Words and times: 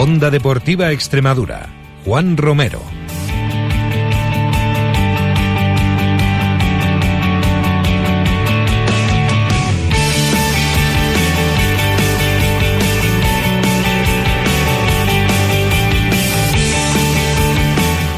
Onda 0.00 0.30
Deportiva 0.30 0.92
Extremadura. 0.92 1.68
Juan 2.04 2.36
Romero. 2.36 2.80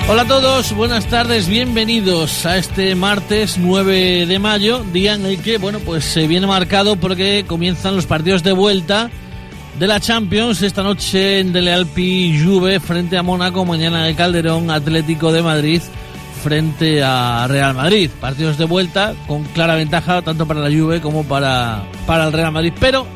Hola 0.06 0.20
a 0.20 0.26
todos, 0.26 0.74
buenas 0.74 1.06
tardes, 1.06 1.48
bienvenidos 1.48 2.44
a 2.44 2.58
este 2.58 2.94
martes 2.94 3.56
9 3.56 4.26
de 4.26 4.38
mayo, 4.38 4.84
día 4.92 5.14
en 5.14 5.24
el 5.24 5.40
que, 5.40 5.56
bueno, 5.56 5.78
pues 5.78 6.04
se 6.04 6.26
viene 6.26 6.46
marcado 6.46 6.96
porque 6.96 7.46
comienzan 7.46 7.96
los 7.96 8.04
partidos 8.04 8.42
de 8.42 8.52
vuelta 8.52 9.10
de 9.78 9.86
la 9.86 10.00
Champions 10.00 10.62
esta 10.62 10.82
noche 10.82 11.40
en 11.40 11.52
Dele 11.52 11.72
Alpi 11.72 12.38
Juve 12.42 12.80
frente 12.80 13.16
a 13.16 13.22
Mónaco, 13.22 13.64
mañana 13.64 14.08
en 14.08 14.16
Calderón 14.16 14.70
Atlético 14.70 15.32
de 15.32 15.42
Madrid 15.42 15.82
frente 16.42 17.02
a 17.02 17.46
Real 17.48 17.74
Madrid. 17.74 18.10
Partidos 18.20 18.58
de 18.58 18.64
vuelta 18.64 19.14
con 19.26 19.44
clara 19.44 19.74
ventaja 19.74 20.22
tanto 20.22 20.46
para 20.46 20.60
la 20.60 20.76
Juve 20.76 21.00
como 21.00 21.24
para, 21.24 21.84
para 22.06 22.26
el 22.26 22.32
Real 22.32 22.52
Madrid, 22.52 22.72
pero 22.80 23.06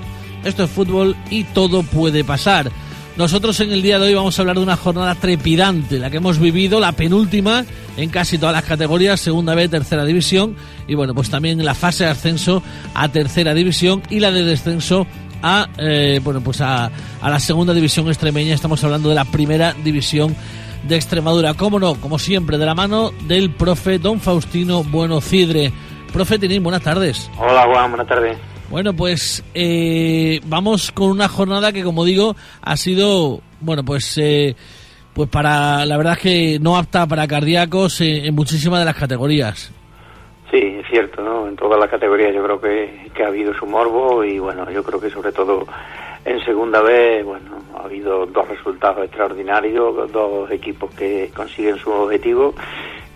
esto 0.45 0.65
es 0.65 0.71
fútbol 0.71 1.17
y 1.31 1.45
todo 1.45 1.83
puede 1.83 2.25
pasar. 2.25 2.71
Nosotros 3.17 3.61
en 3.61 3.71
el 3.71 3.81
día 3.81 4.01
de 4.01 4.09
hoy 4.09 4.15
vamos 4.15 4.37
a 4.37 4.43
hablar 4.43 4.57
de 4.57 4.63
una 4.63 4.77
jornada 4.77 5.15
trepidante, 5.15 6.01
la 6.01 6.11
que 6.11 6.17
hemos 6.17 6.41
vivido, 6.41 6.81
la 6.81 6.91
penúltima 6.93 7.65
en 7.97 8.11
casi 8.11 8.39
todas 8.39 8.55
las 8.55 8.65
categorías, 8.65 9.21
segunda 9.21 9.55
B, 9.55 9.69
tercera 9.69 10.05
división, 10.05 10.57
y 10.89 10.97
bueno, 10.97 11.15
pues 11.15 11.31
también 11.31 11.65
la 11.65 11.75
fase 11.75 12.05
de 12.05 12.11
ascenso 12.11 12.61
a 12.93 13.09
tercera 13.09 13.55
división 13.55 14.03
y 14.11 14.19
la 14.19 14.33
de 14.33 14.43
descenso 14.43 15.07
eh, 15.79 16.21
bueno, 16.23 16.41
pues 16.41 16.61
a, 16.61 16.91
a 17.21 17.31
la 17.31 17.39
segunda 17.39 17.75
división 17.75 18.09
extremeña. 18.09 18.55
Estamos 18.55 18.83
hablando 18.85 19.09
de 19.09 19.15
la 19.15 19.25
primera 19.25 19.75
división 19.75 20.35
de 20.89 20.97
Extremadura. 20.97 21.55
Cómo 21.55 21.79
no, 21.79 21.95
como 21.95 22.19
siempre, 22.19 22.59
de 22.59 22.67
la 22.67 22.75
mano 22.75 23.11
del 23.27 23.51
profe 23.51 23.99
don 23.99 24.21
Faustino 24.21 24.85
Bueno 24.85 25.21
Cidre. 25.21 25.73
Profe 26.13 26.39
Tinín, 26.39 26.63
buenas 26.63 26.83
tardes. 26.83 27.31
Hola 27.39 27.65
Juan, 27.67 27.91
buenas 27.91 28.07
tardes. 28.07 28.39
Bueno, 28.71 28.95
pues 28.95 29.45
eh, 29.55 30.41
vamos 30.47 30.91
con 30.93 31.11
una 31.11 31.29
jornada 31.29 31.73
que, 31.73 31.85
como 31.85 32.05
digo, 32.05 32.37
ha 32.63 32.77
sido, 32.77 33.41
bueno, 33.61 33.85
pues, 33.85 34.17
eh, 34.19 34.57
pues 35.13 35.29
para, 35.29 35.85
la 35.87 35.97
verdad 35.97 36.15
es 36.15 36.19
que 36.21 36.59
no 36.61 36.77
apta 36.77 37.07
para 37.07 37.27
cardíacos 37.27 38.01
en, 38.01 38.27
en 38.27 38.35
muchísimas 38.35 38.79
de 38.81 38.85
las 38.87 38.97
categorías. 38.97 39.71
Sí, 40.51 40.77
es 40.81 40.87
cierto, 40.89 41.23
¿no? 41.23 41.49
En 41.49 41.57
todas 41.57 41.81
las 41.81 41.91
categorías 41.91 42.35
yo 42.35 42.43
creo 42.45 42.61
que, 42.61 43.11
que 43.15 43.25
ha 43.25 43.29
habido 43.29 43.55
su 43.55 43.67
morbo 43.67 44.23
y, 44.23 44.39
bueno, 44.39 44.71
yo 44.71 44.85
creo 44.85 45.01
que 45.01 45.11
sobre 45.11 45.33
todo 45.33 45.67
en 46.25 46.43
segunda 46.45 46.81
vez, 46.81 47.25
bueno, 47.25 47.51
ha 47.77 47.85
habido 47.85 48.25
dos 48.27 48.49
resultados 48.49 49.05
extraordinarios, 49.05 50.11
dos 50.11 50.51
equipos 50.51 50.95
que 50.95 51.31
consiguen 51.35 51.77
su 51.77 51.91
objetivo 51.91 52.55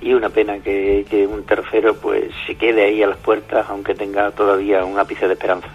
y 0.01 0.13
una 0.13 0.29
pena 0.29 0.59
que, 0.59 1.05
que, 1.09 1.27
un 1.27 1.45
tercero 1.45 1.95
pues 1.95 2.31
se 2.47 2.55
quede 2.55 2.85
ahí 2.85 3.03
a 3.03 3.09
las 3.09 3.19
puertas 3.19 3.67
aunque 3.69 3.95
tenga 3.95 4.31
todavía 4.31 4.85
un 4.85 4.99
ápice 4.99 5.27
de 5.27 5.35
esperanza. 5.35 5.69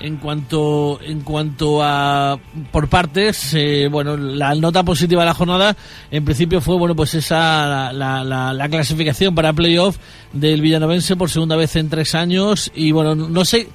En 0.00 0.16
cuanto 0.16 0.98
en 1.02 1.20
cuanto 1.20 1.82
a 1.82 2.38
por 2.72 2.88
partes, 2.88 3.52
eh, 3.52 3.88
bueno, 3.90 4.16
la 4.16 4.54
nota 4.54 4.82
positiva 4.82 5.22
de 5.22 5.26
la 5.26 5.34
jornada 5.34 5.76
en 6.10 6.24
principio 6.24 6.62
fue 6.62 6.78
bueno 6.78 6.96
pues 6.96 7.14
esa 7.14 7.92
la, 7.92 8.24
la, 8.24 8.54
la 8.54 8.68
clasificación 8.70 9.34
para 9.34 9.52
playoff 9.52 9.98
del 10.32 10.62
Villanovense 10.62 11.16
por 11.16 11.28
segunda 11.28 11.56
vez 11.56 11.76
en 11.76 11.90
tres 11.90 12.14
años 12.14 12.72
y 12.74 12.92
bueno 12.92 13.14
no 13.14 13.44
sé 13.44 13.68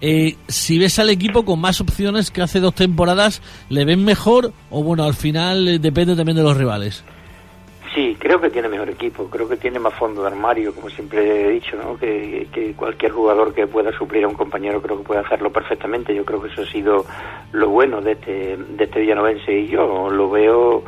eh, 0.00 0.36
si 0.46 0.78
ves 0.78 0.98
al 0.98 1.10
equipo 1.10 1.44
con 1.44 1.60
más 1.60 1.80
opciones 1.80 2.30
que 2.30 2.42
hace 2.42 2.60
dos 2.60 2.74
temporadas, 2.74 3.42
¿le 3.68 3.84
ven 3.84 4.04
mejor 4.04 4.52
o 4.70 4.82
bueno 4.82 5.04
al 5.04 5.14
final 5.14 5.66
eh, 5.66 5.78
depende 5.78 6.14
también 6.14 6.36
de 6.36 6.44
los 6.44 6.56
rivales? 6.56 7.04
Sí, 7.94 8.16
creo 8.18 8.40
que 8.40 8.50
tiene 8.50 8.68
mejor 8.68 8.90
equipo, 8.90 9.30
creo 9.30 9.48
que 9.48 9.56
tiene 9.56 9.78
más 9.78 9.94
fondo 9.94 10.20
de 10.22 10.28
armario, 10.28 10.74
como 10.74 10.90
siempre 10.90 11.46
he 11.46 11.50
dicho, 11.50 11.76
¿no? 11.76 11.98
que, 11.98 12.46
cualquier 12.76 13.12
jugador 13.12 13.54
que 13.54 13.66
pueda 13.66 13.92
suplir 13.92 14.24
a 14.24 14.28
un 14.28 14.34
compañero 14.34 14.82
creo 14.82 14.98
que 14.98 15.04
puede 15.04 15.20
hacerlo 15.20 15.50
perfectamente. 15.50 16.14
Yo 16.14 16.24
creo 16.24 16.42
que 16.42 16.48
eso 16.48 16.62
ha 16.62 16.66
sido 16.66 17.06
lo 17.52 17.70
bueno 17.70 18.00
de 18.00 18.12
este, 18.12 18.56
de 18.56 18.84
este 18.84 19.00
villanovense 19.00 19.52
y 19.52 19.68
yo 19.68 20.10
lo 20.10 20.30
veo 20.30 20.84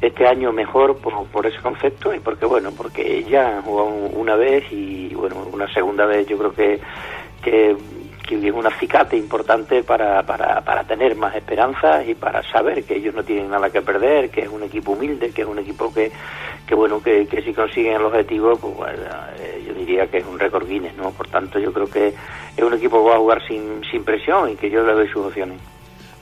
este 0.00 0.26
año 0.26 0.52
mejor 0.52 0.96
por, 0.98 1.46
ese 1.46 1.58
concepto 1.58 2.14
y 2.14 2.20
porque, 2.20 2.46
bueno, 2.46 2.70
porque 2.76 3.24
ya 3.24 3.60
jugado 3.62 3.88
una 3.88 4.36
vez 4.36 4.64
y, 4.72 5.14
bueno, 5.14 5.46
una 5.52 5.72
segunda 5.72 6.06
vez 6.06 6.26
yo 6.28 6.38
creo 6.38 6.52
que, 6.52 6.80
que 7.42 7.76
que 8.36 8.48
es 8.48 8.54
un 8.54 8.66
acicate 8.66 9.16
importante 9.16 9.82
para, 9.82 10.22
para, 10.22 10.60
para 10.60 10.84
tener 10.84 11.16
más 11.16 11.34
esperanzas 11.34 12.06
y 12.06 12.14
para 12.14 12.42
saber 12.42 12.84
que 12.84 12.96
ellos 12.96 13.14
no 13.14 13.22
tienen 13.22 13.50
nada 13.50 13.70
que 13.70 13.80
perder, 13.80 14.30
que 14.30 14.42
es 14.42 14.48
un 14.48 14.62
equipo 14.62 14.92
humilde, 14.92 15.30
que 15.30 15.42
es 15.42 15.48
un 15.48 15.58
equipo 15.58 15.92
que, 15.92 16.10
que 16.66 16.74
bueno, 16.74 17.02
que, 17.02 17.26
que 17.26 17.42
si 17.42 17.52
consiguen 17.54 17.94
el 17.94 18.02
objetivo, 18.02 18.56
pues 18.56 18.76
bueno, 18.76 19.02
eh, 19.38 19.64
yo 19.66 19.74
diría 19.74 20.06
que 20.06 20.18
es 20.18 20.26
un 20.26 20.38
récord 20.38 20.68
Guinness, 20.68 20.96
¿no? 20.96 21.10
Por 21.12 21.28
tanto, 21.28 21.58
yo 21.58 21.72
creo 21.72 21.88
que 21.88 22.08
es 22.08 22.62
un 22.62 22.74
equipo 22.74 23.02
que 23.02 23.10
va 23.10 23.16
a 23.16 23.20
jugar 23.20 23.46
sin, 23.46 23.80
sin 23.90 24.04
presión 24.04 24.50
y 24.50 24.56
que 24.56 24.70
yo 24.70 24.82
le 24.84 24.92
doy 24.92 25.08
sus 25.08 25.26
opciones. 25.26 25.58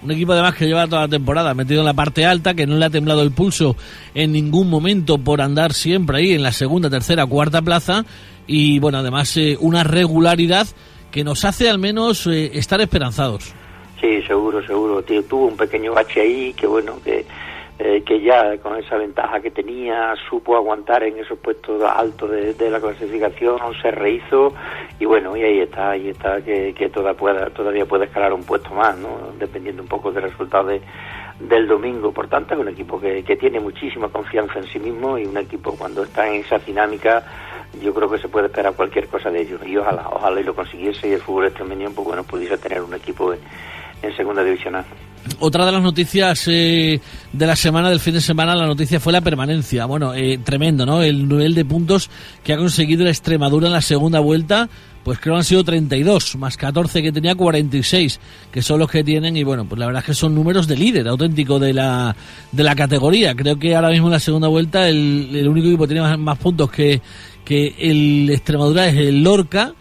Un 0.02 0.10
equipo 0.12 0.32
además 0.32 0.54
que 0.54 0.66
lleva 0.66 0.86
toda 0.86 1.02
la 1.02 1.08
temporada 1.08 1.54
metido 1.54 1.80
en 1.80 1.86
la 1.86 1.94
parte 1.94 2.24
alta, 2.24 2.54
que 2.54 2.66
no 2.66 2.76
le 2.76 2.84
ha 2.84 2.90
temblado 2.90 3.22
el 3.22 3.32
pulso 3.32 3.76
en 4.14 4.30
ningún 4.30 4.70
momento 4.70 5.18
por 5.18 5.40
andar 5.40 5.72
siempre 5.72 6.18
ahí 6.18 6.32
en 6.34 6.42
la 6.42 6.52
segunda, 6.52 6.88
tercera, 6.88 7.26
cuarta 7.26 7.62
plaza 7.62 8.04
y 8.46 8.78
bueno, 8.78 8.98
además 8.98 9.36
eh, 9.36 9.56
una 9.60 9.82
regularidad 9.82 10.68
que 11.10 11.24
nos 11.24 11.44
hace 11.44 11.68
al 11.68 11.78
menos 11.78 12.26
eh, 12.26 12.50
estar 12.54 12.80
esperanzados. 12.80 13.54
Sí, 14.00 14.22
seguro, 14.22 14.64
seguro. 14.66 15.02
Tío, 15.02 15.22
tuvo 15.24 15.46
un 15.46 15.56
pequeño 15.56 15.94
bache 15.94 16.20
ahí 16.20 16.52
que 16.52 16.66
bueno, 16.66 17.00
que, 17.02 17.24
eh, 17.78 18.02
que 18.04 18.20
ya 18.20 18.58
con 18.58 18.76
esa 18.76 18.96
ventaja 18.96 19.40
que 19.40 19.50
tenía 19.50 20.14
supo 20.28 20.56
aguantar 20.56 21.02
en 21.02 21.18
esos 21.18 21.38
puestos 21.38 21.82
altos 21.82 22.30
de, 22.30 22.70
la 22.70 22.80
clasificación, 22.80 23.58
se 23.80 23.90
rehizo 23.90 24.54
y 25.00 25.04
bueno, 25.04 25.36
y 25.36 25.42
ahí 25.42 25.60
está, 25.60 25.90
ahí 25.90 26.08
está 26.08 26.42
que, 26.42 26.74
que 26.74 26.88
toda 26.88 27.14
pueda, 27.14 27.50
todavía 27.50 27.86
puede 27.86 28.06
escalar 28.06 28.32
un 28.32 28.44
puesto 28.44 28.70
más, 28.70 28.96
¿no? 28.98 29.32
dependiendo 29.38 29.82
un 29.82 29.88
poco 29.88 30.12
del 30.12 30.24
resultado 30.24 30.68
de, 30.68 30.80
del 31.40 31.66
domingo. 31.66 32.12
Por 32.12 32.28
tanto, 32.28 32.54
es 32.54 32.60
un 32.60 32.68
equipo 32.68 33.00
que, 33.00 33.22
que 33.22 33.36
tiene 33.36 33.60
muchísima 33.60 34.08
confianza 34.08 34.58
en 34.58 34.66
sí 34.66 34.78
mismo 34.78 35.18
y 35.18 35.26
un 35.26 35.36
equipo 35.36 35.76
cuando 35.76 36.02
está 36.02 36.26
en 36.28 36.42
esa 36.42 36.58
dinámica 36.58 37.24
yo 37.82 37.92
creo 37.92 38.08
que 38.10 38.18
se 38.18 38.28
puede 38.28 38.46
esperar 38.46 38.74
cualquier 38.74 39.08
cosa 39.08 39.30
de 39.30 39.42
ellos 39.42 39.60
y 39.66 39.76
ojalá, 39.76 40.08
ojalá 40.10 40.40
y 40.40 40.44
lo 40.44 40.54
consiguiese 40.54 41.08
y 41.08 41.12
el 41.12 41.20
fútbol 41.20 41.46
extremeño 41.46 41.90
pues 41.94 42.06
bueno 42.06 42.24
pudiese 42.24 42.56
tener 42.58 42.80
un 42.80 42.94
equipo 42.94 43.32
en, 43.32 43.40
en 44.02 44.16
segunda 44.16 44.42
divisional. 44.42 44.84
Otra 45.40 45.66
de 45.66 45.72
las 45.72 45.82
noticias 45.82 46.44
eh, 46.46 47.00
de 47.32 47.46
la 47.46 47.56
semana, 47.56 47.90
del 47.90 48.00
fin 48.00 48.14
de 48.14 48.20
semana, 48.20 48.54
la 48.54 48.66
noticia 48.66 49.00
fue 49.00 49.12
la 49.12 49.20
permanencia. 49.20 49.84
Bueno, 49.86 50.14
eh, 50.14 50.38
tremendo, 50.42 50.86
¿no? 50.86 51.02
El 51.02 51.28
nivel 51.28 51.54
de 51.54 51.64
puntos 51.64 52.10
que 52.42 52.52
ha 52.52 52.56
conseguido 52.56 53.04
la 53.04 53.10
Extremadura 53.10 53.66
en 53.66 53.72
la 53.72 53.82
segunda 53.82 54.20
vuelta, 54.20 54.68
pues 55.04 55.18
creo 55.18 55.34
que 55.34 55.38
han 55.38 55.44
sido 55.44 55.64
32, 55.64 56.36
más 56.36 56.56
14 56.56 57.02
que 57.02 57.12
tenía 57.12 57.34
46, 57.34 58.20
que 58.50 58.62
son 58.62 58.78
los 58.78 58.90
que 58.90 59.04
tienen, 59.04 59.36
y 59.36 59.44
bueno, 59.44 59.64
pues 59.64 59.78
la 59.78 59.86
verdad 59.86 60.00
es 60.00 60.06
que 60.06 60.14
son 60.14 60.34
números 60.34 60.66
de 60.66 60.76
líder 60.76 61.06
auténtico 61.08 61.58
de 61.58 61.74
la, 61.74 62.16
de 62.52 62.62
la 62.62 62.74
categoría. 62.74 63.34
Creo 63.34 63.58
que 63.58 63.74
ahora 63.74 63.90
mismo 63.90 64.06
en 64.06 64.12
la 64.12 64.20
segunda 64.20 64.48
vuelta 64.48 64.88
el, 64.88 65.30
el 65.34 65.48
único 65.48 65.68
equipo 65.68 65.84
que 65.84 65.94
tiene 65.94 66.02
más, 66.02 66.18
más 66.18 66.38
puntos 66.38 66.70
que, 66.70 67.00
que 67.44 67.74
el 67.78 68.30
Extremadura 68.30 68.86
es 68.86 68.96
el 68.96 69.22
Lorca, 69.22 69.74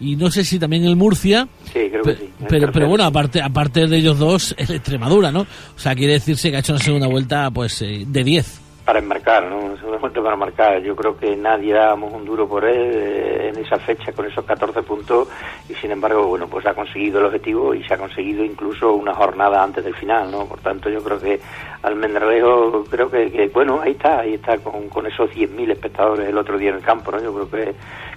y 0.00 0.16
no 0.16 0.30
sé 0.30 0.44
si 0.44 0.58
también 0.58 0.84
el 0.84 0.96
Murcia. 0.96 1.48
Sí, 1.72 1.88
creo 1.90 2.02
que 2.02 2.16
sí. 2.16 2.30
Pero, 2.48 2.70
pero 2.72 2.88
bueno, 2.88 3.04
aparte, 3.04 3.40
aparte 3.40 3.86
de 3.86 3.96
ellos 3.96 4.18
dos, 4.18 4.54
el 4.58 4.70
Extremadura, 4.70 5.30
¿no? 5.30 5.42
O 5.42 5.78
sea, 5.78 5.94
quiere 5.94 6.14
decirse 6.14 6.50
que 6.50 6.56
ha 6.56 6.60
hecho 6.60 6.72
una 6.72 6.82
segunda 6.82 7.06
vuelta 7.06 7.50
pues 7.50 7.80
eh, 7.82 8.04
de 8.06 8.24
10. 8.24 8.60
Para 8.84 8.98
enmarcar, 8.98 9.44
¿no? 9.46 9.76
Vuelta 9.98 10.22
para 10.22 10.36
marcar. 10.36 10.82
Yo 10.82 10.94
creo 10.94 11.16
que 11.16 11.34
nadie 11.36 11.72
dábamos 11.72 12.12
un 12.12 12.24
duro 12.24 12.46
por 12.46 12.64
él 12.64 12.90
eh, 12.94 13.48
en 13.48 13.64
esa 13.64 13.78
fecha 13.78 14.12
con 14.12 14.26
esos 14.26 14.44
14 14.44 14.82
puntos 14.82 15.28
y 15.68 15.74
sin 15.74 15.90
embargo, 15.90 16.26
bueno, 16.26 16.46
pues 16.48 16.66
ha 16.66 16.74
conseguido 16.74 17.20
el 17.20 17.26
objetivo 17.26 17.74
y 17.74 17.82
se 17.84 17.94
ha 17.94 17.98
conseguido 17.98 18.44
incluso 18.44 18.92
una 18.92 19.14
jornada 19.14 19.62
antes 19.62 19.84
del 19.84 19.94
final, 19.94 20.30
¿no? 20.30 20.46
Por 20.46 20.60
tanto, 20.60 20.90
yo 20.90 21.02
creo 21.02 21.18
que 21.18 21.40
Almendralejo, 21.82 22.84
creo 22.90 23.10
que, 23.10 23.30
que, 23.30 23.46
bueno, 23.48 23.80
ahí 23.82 23.92
está, 23.92 24.20
ahí 24.20 24.34
está 24.34 24.58
con, 24.58 24.88
con 24.90 25.06
esos 25.06 25.30
10.000 25.30 25.70
espectadores 25.72 26.28
el 26.28 26.36
otro 26.36 26.58
día 26.58 26.70
en 26.70 26.76
el 26.76 26.82
campo, 26.82 27.10
¿no? 27.10 27.22
Yo 27.22 27.32
creo 27.32 27.50
que 27.50 27.74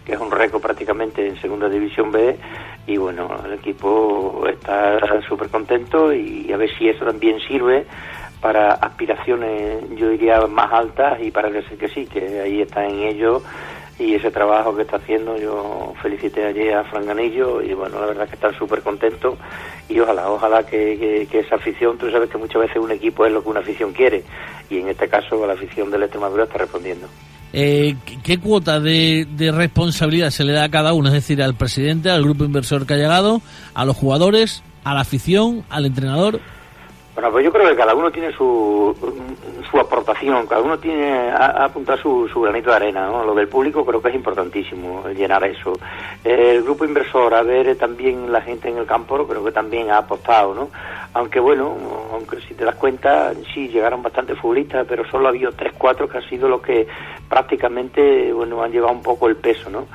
que 0.07 0.13
es 0.13 0.19
un 0.21 0.31
récord 0.31 0.61
prácticamente 0.61 1.27
en 1.27 1.35
Segunda 1.41 1.67
División 1.67 2.09
B 2.13 2.37
y 2.87 2.95
bueno, 2.95 3.29
el 3.43 3.51
equipo 3.51 4.41
está 4.47 4.97
súper 5.27 5.49
contento 5.49 6.13
y 6.13 6.49
a 6.53 6.55
ver 6.55 6.69
si 6.77 6.87
eso 6.87 7.03
también 7.03 7.37
sirve 7.41 7.85
para 8.41 8.73
aspiraciones, 8.73 9.83
yo 9.95 10.09
diría, 10.09 10.45
más 10.47 10.71
altas 10.71 11.19
y 11.21 11.31
para 11.31 11.49
que 11.51 11.87
sí, 11.89 12.05
que 12.05 12.41
ahí 12.41 12.61
está 12.61 12.85
en 12.85 12.99
ello 12.99 13.41
y 13.99 14.13
ese 14.13 14.29
trabajo 14.29 14.75
que 14.75 14.83
está 14.83 14.97
haciendo, 14.97 15.37
yo 15.37 15.93
felicité 16.01 16.45
ayer 16.45 16.75
a 16.75 16.83
Fran 16.83 17.07
Ganillo 17.07 17.63
y 17.63 17.73
bueno, 17.73 17.99
la 17.99 18.05
verdad 18.05 18.27
que 18.27 18.35
están 18.35 18.55
súper 18.55 18.81
contentos 18.81 19.37
y 19.89 19.99
ojalá, 19.99 20.29
ojalá 20.29 20.63
que, 20.63 21.27
esa 21.31 21.55
afición, 21.55 21.97
tú 21.97 22.11
sabes 22.11 22.29
que 22.29 22.37
muchas 22.37 22.61
veces 22.61 22.77
un 22.77 22.91
equipo 22.91 23.25
es 23.25 23.31
lo 23.31 23.41
que 23.41 23.49
una 23.49 23.61
afición 23.61 23.93
quiere 23.93 24.23
y 24.69 24.79
en 24.79 24.89
este 24.89 25.07
caso 25.07 25.45
la 25.47 25.53
afición 25.53 25.89
de 25.89 25.97
la 25.97 26.05
Extremadura 26.05 26.43
está 26.43 26.59
respondiendo. 26.59 27.07
Eh, 27.53 27.95
¿Qué 28.23 28.39
cuota 28.39 28.79
de, 28.79 29.25
responsabilidad 29.55 30.29
se 30.29 30.43
le 30.43 30.51
da 30.51 30.65
a 30.65 30.69
cada 30.69 30.93
uno? 30.93 31.07
Es 31.07 31.13
decir, 31.13 31.41
al 31.41 31.55
presidente, 31.55 32.11
al 32.11 32.23
grupo 32.23 32.43
inversor 32.43 32.85
que 32.85 32.93
ha 32.93 32.97
llegado, 32.97 33.41
a 33.73 33.85
los 33.85 33.95
jugadores, 33.95 34.63
a 34.83 34.93
la 34.93 35.01
afición, 35.01 35.63
al 35.69 35.85
entrenador. 35.85 36.39
Bueno, 37.17 37.31
pues 37.31 37.43
yo 37.45 37.51
creo 37.51 37.67
que 37.67 37.75
cada 37.75 37.95
uno 37.95 38.11
tiene 38.11 38.31
su, 38.31 38.95
su 39.71 39.79
aportación, 39.79 40.45
cada 40.45 40.61
uno 40.61 40.77
tiene 40.77 41.31
a, 41.31 41.63
apuntar 41.63 41.97
su, 41.99 42.29
granito 42.39 42.69
de 42.69 42.75
arena, 42.75 43.07
¿no? 43.07 43.23
Lo 43.23 43.33
del 43.33 43.47
público 43.47 43.83
creo 43.83 43.99
que 43.99 44.09
es 44.09 44.13
importantísimo, 44.13 45.03
llenar 45.09 45.43
eso. 45.45 45.73
El 46.23 46.61
grupo 46.61 46.85
inversor, 46.85 47.33
a 47.33 47.41
ver 47.41 47.75
también 47.75 48.31
la 48.31 48.41
gente 48.41 48.69
en 48.69 48.77
el 48.77 48.85
campo, 48.85 49.25
creo 49.25 49.43
que 49.43 49.51
también 49.51 49.89
ha 49.89 49.97
apostado, 49.97 50.53
¿no? 50.53 50.69
Aunque 51.15 51.39
bueno, 51.39 51.75
aunque 52.13 52.39
si 52.41 52.53
te 52.53 52.63
das 52.63 52.75
cuenta, 52.75 53.33
sí, 53.51 53.67
llegaron 53.67 54.03
bastantes 54.03 54.37
futbolistas, 54.37 54.85
pero 54.87 55.03
solo 55.09 55.25
ha 55.25 55.29
habido 55.29 55.51
tres, 55.53 55.73
cuatro 55.75 56.07
que 56.07 56.19
han 56.19 56.29
sido 56.29 56.47
los 56.47 56.61
que 56.61 56.85
prácticamente, 57.27 58.31
bueno, 58.31 58.61
han 58.61 58.71
llevado 58.71 58.93
un 58.93 59.01
poco 59.01 59.27
el 59.27 59.37
peso, 59.37 59.71
¿no? 59.71 59.87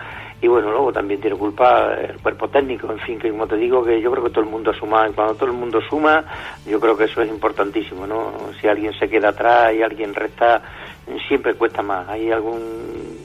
Y 0.42 0.48
bueno, 0.48 0.72
luego 0.72 0.92
también 0.92 1.20
tiene 1.20 1.36
culpa 1.36 1.94
el 1.94 2.18
cuerpo 2.18 2.48
técnico, 2.48 2.90
en 2.90 2.98
fin, 2.98 3.16
que 3.16 3.30
como 3.30 3.46
te 3.46 3.56
digo, 3.56 3.84
que 3.84 4.02
yo 4.02 4.10
creo 4.10 4.24
que 4.24 4.30
todo 4.30 4.42
el 4.42 4.50
mundo 4.50 4.74
suma, 4.74 5.08
cuando 5.14 5.34
todo 5.34 5.46
el 5.46 5.56
mundo 5.56 5.80
suma, 5.88 6.24
yo 6.66 6.80
creo 6.80 6.96
que 6.96 7.04
eso 7.04 7.22
es 7.22 7.30
importantísimo, 7.30 8.08
¿no? 8.08 8.32
Si 8.60 8.66
alguien 8.66 8.92
se 8.98 9.08
queda 9.08 9.28
atrás 9.28 9.72
y 9.72 9.82
alguien 9.82 10.12
resta, 10.12 10.60
siempre 11.28 11.54
cuesta 11.54 11.80
más, 11.80 12.08
hay 12.08 12.32
algún, 12.32 12.60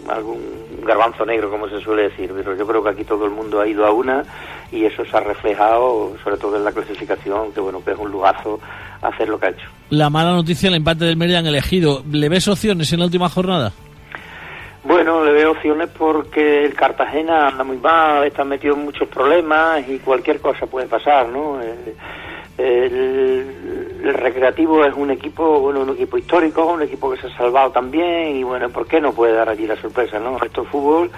algún 0.08 0.40
garbanzo 0.86 1.26
negro, 1.26 1.50
como 1.50 1.68
se 1.68 1.82
suele 1.82 2.04
decir, 2.04 2.32
pero 2.36 2.56
yo 2.56 2.68
creo 2.68 2.84
que 2.84 2.90
aquí 2.90 3.04
todo 3.04 3.26
el 3.26 3.32
mundo 3.32 3.62
ha 3.62 3.68
ido 3.68 3.84
a 3.84 3.92
una 3.92 4.24
y 4.72 4.86
eso 4.86 5.04
se 5.04 5.18
ha 5.18 5.22
reflejado, 5.22 6.14
sobre 6.24 6.38
todo 6.38 6.56
en 6.56 6.64
la 6.64 6.72
clasificación, 6.72 7.52
que 7.52 7.60
bueno, 7.60 7.84
que 7.84 7.94
es 7.94 7.98
un 7.98 8.12
lugazo 8.12 8.60
hacer 9.02 9.28
lo 9.28 9.40
que 9.40 9.48
ha 9.48 9.50
hecho. 9.50 9.68
La 9.90 10.12
mala 10.12 10.34
noticia, 10.34 10.70
el 10.70 10.76
empate 10.76 11.06
del 11.06 11.18
Mérida 11.18 11.40
han 11.40 11.48
elegido, 11.48 12.04
¿le 12.12 12.30
ves 12.30 12.48
opciones 12.48 12.94
en 12.94 13.00
la 13.00 13.06
última 13.06 13.28
jornada? 13.28 13.74
Bueno, 14.88 15.22
le 15.26 15.34
veo 15.34 15.52
opciones 15.52 15.90
porque 15.90 16.64
el 16.64 16.74
Cartagena 16.74 17.50
anda 17.50 17.66
muy 17.66 17.76
mal, 17.76 18.24
está 18.24 18.46
metido 18.46 18.74
en 18.74 18.86
muchos 18.86 19.10
problemas 19.10 19.86
y 19.86 20.00
cualquier 20.00 20.40
cosa 20.40 20.66
puede 20.66 20.88
pasar, 20.88 21.28
¿no? 21.28 21.60
El, 22.58 23.54
Recreativo 24.02 24.86
es 24.86 24.96
un 24.96 25.12
equipo, 25.12 25.60
bueno, 25.60 25.82
un 25.82 25.90
equipo 25.90 26.18
histórico, 26.18 26.66
un 26.68 26.84
equipo 26.84 27.12
que 27.12 27.20
se 27.20 27.28
ha 27.28 27.36
salvado 27.36 27.72
también 27.72 28.38
y 28.38 28.44
bueno, 28.44 28.70
¿por 28.70 28.88
qué 28.88 29.02
no 29.02 29.12
puede 29.12 29.34
dar 29.34 29.50
allí 29.50 29.68
la 29.68 29.76
sorpresa, 29.76 30.20
no? 30.20 30.38
Esto 30.42 30.62
es 30.62 30.70
fútbol 30.70 31.12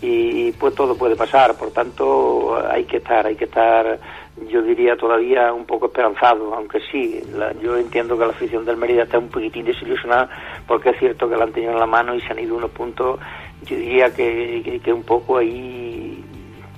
y 0.00 0.50
pues 0.50 0.74
todo 0.74 0.96
puede 0.96 1.14
pasar, 1.14 1.54
por 1.54 1.70
tanto 1.70 2.60
hay 2.68 2.82
que 2.86 2.96
estar, 2.96 3.24
hay 3.24 3.36
que 3.36 3.44
estar 3.44 4.00
yo 4.48 4.62
diría 4.62 4.96
todavía 4.96 5.52
un 5.52 5.66
poco 5.66 5.86
esperanzado, 5.86 6.54
aunque 6.54 6.80
sí, 6.90 7.20
yo 7.62 7.76
entiendo 7.76 8.18
que 8.18 8.24
la 8.24 8.30
afición 8.30 8.64
del 8.64 8.78
Mérida 8.78 9.02
está 9.02 9.18
un 9.18 9.28
poquitín 9.28 9.64
desilusionada 9.64 10.28
porque 10.66 10.90
es 10.90 10.98
cierto 10.98 11.28
que 11.28 11.36
la 11.36 11.44
han 11.44 11.52
tenido 11.52 11.72
en 11.72 11.78
la 11.78 11.86
mano 11.86 12.14
y 12.14 12.20
se 12.20 12.32
han 12.32 12.38
ido 12.38 12.56
unos 12.56 12.70
puntos, 12.70 13.20
yo 13.66 13.76
diría 13.76 14.12
que, 14.14 14.80
que, 14.82 14.92
un 14.92 15.02
poco 15.02 15.38
ahí 15.38 16.11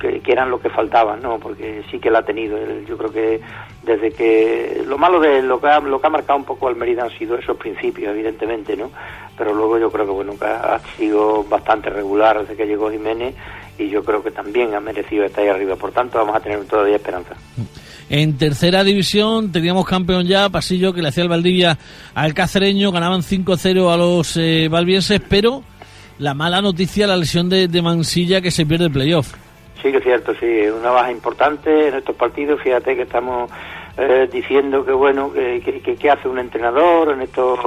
que, 0.00 0.20
eran 0.26 0.50
lo 0.50 0.61
que 0.61 0.70
faltaban, 0.70 1.23
¿no? 1.23 1.38
Porque 1.38 1.82
sí 1.91 1.99
que 1.99 2.11
la 2.11 2.20
ha 2.20 2.25
tenido. 2.25 2.58
Yo 2.87 2.96
creo 2.96 3.12
que 3.12 3.41
desde 3.82 4.12
que 4.12 4.82
lo 4.87 4.99
malo 4.99 5.20
de 5.20 5.43
lo 5.43 5.61
que 5.61 5.69
ha, 5.69 5.81
lo 5.81 6.00
que 6.00 6.06
ha 6.06 6.11
marcado 6.11 6.38
un 6.38 6.44
poco 6.44 6.69
al 6.69 6.76
Mérida 6.76 7.05
han 7.05 7.19
sido 7.19 7.37
esos 7.37 7.56
principios, 7.56 8.12
evidentemente, 8.12 8.76
¿no? 8.76 8.91
Pero 9.37 9.55
luego 9.55 9.79
yo 9.79 9.91
creo 9.91 10.05
que 10.06 10.12
bueno 10.12 10.38
que 10.38 10.44
ha 10.44 10.81
sido 10.96 11.44
bastante 11.44 11.91
regular 11.91 12.41
desde 12.41 12.56
que 12.56 12.67
llegó 12.67 12.91
Jiménez 12.91 13.35
y 13.79 13.88
yo 13.88 14.05
creo 14.05 14.23
que 14.23 14.31
también 14.31 14.75
ha 14.75 14.81
merecido 14.81 15.25
estar 15.25 15.43
ahí 15.43 15.50
arriba. 15.50 15.76
Por 15.76 15.93
tanto, 15.93 16.19
vamos 16.19 16.37
a 16.37 16.41
tener 16.41 16.64
todavía 16.64 16.96
esperanza. 16.96 17.35
En 18.11 18.37
tercera 18.37 18.85
división 18.85 19.50
teníamos 19.50 19.87
campeón 19.87 20.26
ya, 20.26 20.49
Pasillo, 20.49 20.93
que 20.93 21.02
le 21.02 21.08
hacía 21.08 21.23
el 21.23 21.29
Valdivia 21.29 21.79
al 22.14 22.35
Cacereño, 22.35 22.93
ganaban 22.93 23.23
5-0 23.23 23.93
a 23.93 23.96
los 23.96 24.37
eh, 24.37 24.69
valvienses, 24.70 25.20
pero 25.29 25.62
la 26.19 26.35
mala 26.35 26.61
noticia, 26.61 27.06
la 27.06 27.17
lesión 27.17 27.49
de, 27.49 27.69
Mansilla, 27.82 28.41
que 28.41 28.50
se 28.50 28.67
pierde 28.67 28.87
el 28.87 28.93
playoff. 28.93 29.35
Sí, 29.84 29.92
que 29.92 29.98
es 29.98 30.04
cierto, 30.04 30.34
sí, 30.36 30.46
una 30.46 30.92
baja 30.92 31.12
importante 31.12 31.88
en 31.88 31.96
estos 31.96 32.16
partidos. 32.16 32.58
Fíjate 32.62 32.96
que 32.96 33.02
estamos 33.02 33.50
eh, 33.98 34.26
diciendo 34.32 34.82
que, 34.82 34.92
bueno, 34.92 35.31
que, 35.31 35.60
que, 35.60 36.10
hace 36.10 36.26
un 36.26 36.38
entrenador 36.38 37.10
en 37.10 37.20
estos, 37.20 37.58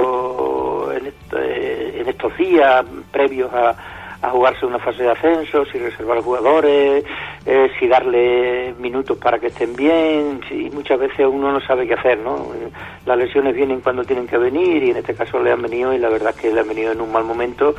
en, 0.96 1.06
eh, 1.40 1.98
en 2.00 2.08
estos 2.08 2.36
días 2.36 2.84
previos 3.12 3.54
a 3.54 3.76
a 4.20 4.30
jugarse 4.30 4.66
una 4.66 4.78
fase 4.78 5.04
de 5.04 5.10
ascenso, 5.10 5.64
si 5.66 5.78
reservar 5.78 6.20
jugadores, 6.20 7.04
eh, 7.46 7.70
si 7.78 7.86
darle 7.86 8.74
minutos 8.78 9.16
para 9.16 9.38
que 9.38 9.46
estén 9.46 9.76
bien, 9.76 10.40
y 10.50 10.70
muchas 10.70 10.98
veces 10.98 11.26
uno 11.30 11.52
no 11.52 11.60
sabe 11.60 11.86
qué 11.86 11.94
hacer, 11.94 12.18
¿no? 12.18 12.48
Las 13.06 13.16
lesiones 13.16 13.54
vienen 13.54 13.80
cuando 13.80 14.02
tienen 14.02 14.26
que 14.26 14.36
venir 14.36 14.82
y 14.82 14.90
en 14.90 14.96
este 14.96 15.14
caso 15.14 15.40
le 15.40 15.52
han 15.52 15.62
venido 15.62 15.92
y 15.94 15.98
la 15.98 16.08
verdad 16.08 16.34
es 16.34 16.42
que 16.42 16.52
le 16.52 16.60
han 16.60 16.68
venido 16.68 16.92
en 16.92 17.00
un 17.00 17.12
mal 17.12 17.24
momento 17.24 17.74